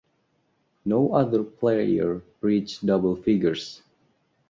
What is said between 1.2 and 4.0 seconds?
player reached double figures.